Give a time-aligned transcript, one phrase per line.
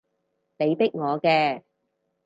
[0.57, 1.61] 你逼我嘅